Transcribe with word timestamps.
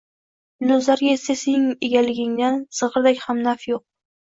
Yulduzlarga 0.63 1.11
esa 1.17 1.35
sening 1.43 1.67
egaligingdan 1.89 2.59
zig‘irdak 2.81 3.25
ham 3.29 3.45
naf 3.47 3.71
yo‘q... 3.71 3.87